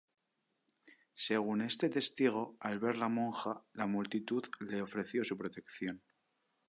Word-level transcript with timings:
Según 1.13 1.61
este 1.61 1.87
testigo, 1.87 2.57
al 2.59 2.79
ver 2.79 2.95
a 2.95 3.01
la 3.01 3.07
monja, 3.07 3.61
la 3.73 3.85
multitud 3.85 4.43
le 4.61 4.81
ofreció 4.81 5.23
su 5.23 5.37
protección. 5.37 6.01